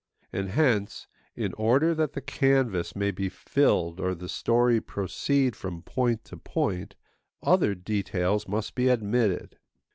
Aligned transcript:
And 0.33 0.49
hence, 0.49 1.05
in 1.35 1.53
order 1.59 1.93
that 1.93 2.13
the 2.13 2.21
canvas 2.21 2.95
may 2.95 3.11
be 3.11 3.29
filled 3.29 3.99
or 3.99 4.15
the 4.15 4.27
story 4.27 4.81
proceed 4.81 5.55
from 5.55 5.83
point 5.83 6.23
to 6.25 6.37
point, 6.37 6.95
other 7.43 7.75
details 7.75 8.47
must 8.47 8.73
be 8.73 8.87
admitted. 8.87 9.59